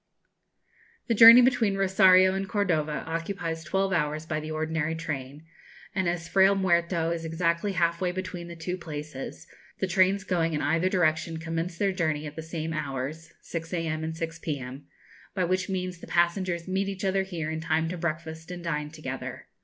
[1.05, 5.45] The journey between Rosario and Cordova occupies twelve hours by the ordinary train;
[5.93, 9.45] and as Frayle Muerto is exactly half way between the two places,
[9.77, 14.03] the trains going in either direction commence their journey at the same hours (6 a.m.
[14.03, 14.85] and 6 p.m.),
[15.35, 18.89] by which means the passengers meet each other here in time to breakfast and dine
[18.89, 19.45] together.